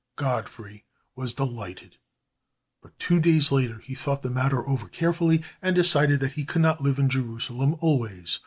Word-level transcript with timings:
Godfrey 0.15 0.83
was 1.15 1.35
delighted, 1.35 1.97
but 2.81 2.97
two 2.97 3.19
days 3.19 3.51
later 3.51 3.77
he 3.83 3.93
thought 3.93 4.23
the 4.23 4.31
matter 4.31 4.67
over 4.67 4.87
carefully 4.87 5.43
and 5.61 5.75
decided 5.75 6.19
that 6.21 6.31
he 6.33 6.43
could 6.43 6.63
not 6.63 6.81
live 6.81 6.97
in 6.97 7.07
Jerusalem 7.07 7.75
always. 7.81 8.39